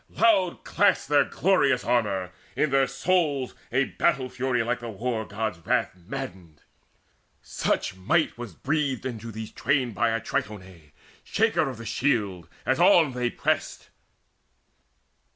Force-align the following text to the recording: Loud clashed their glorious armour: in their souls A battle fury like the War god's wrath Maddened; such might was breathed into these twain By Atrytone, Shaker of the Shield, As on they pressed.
Loud 0.09 0.63
clashed 0.63 1.09
their 1.09 1.25
glorious 1.25 1.83
armour: 1.85 2.31
in 2.55 2.71
their 2.71 2.87
souls 2.87 3.53
A 3.71 3.83
battle 3.85 4.29
fury 4.29 4.63
like 4.63 4.79
the 4.79 4.89
War 4.89 5.25
god's 5.27 5.59
wrath 5.59 5.91
Maddened; 5.95 6.63
such 7.43 7.95
might 7.95 8.35
was 8.35 8.55
breathed 8.55 9.05
into 9.05 9.31
these 9.31 9.51
twain 9.51 9.91
By 9.91 10.09
Atrytone, 10.09 10.91
Shaker 11.23 11.69
of 11.69 11.77
the 11.77 11.85
Shield, 11.85 12.49
As 12.65 12.79
on 12.79 13.11
they 13.13 13.29
pressed. 13.29 13.89